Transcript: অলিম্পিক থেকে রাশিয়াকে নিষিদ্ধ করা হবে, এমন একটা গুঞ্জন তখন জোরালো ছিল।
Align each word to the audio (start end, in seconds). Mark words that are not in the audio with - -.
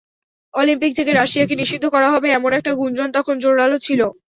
অলিম্পিক 0.53 0.91
থেকে 0.95 1.11
রাশিয়াকে 1.13 1.55
নিষিদ্ধ 1.55 1.85
করা 1.89 2.07
হবে, 2.13 2.27
এমন 2.31 2.51
একটা 2.53 2.71
গুঞ্জন 2.79 3.09
তখন 3.17 3.35
জোরালো 3.43 3.77
ছিল। 3.85 4.01